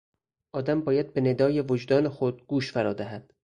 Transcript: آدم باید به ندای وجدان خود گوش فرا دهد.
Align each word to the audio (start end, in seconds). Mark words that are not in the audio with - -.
آدم 0.53 0.81
باید 0.81 1.13
به 1.13 1.21
ندای 1.21 1.61
وجدان 1.61 2.09
خود 2.09 2.45
گوش 2.47 2.71
فرا 2.71 2.93
دهد. 2.93 3.33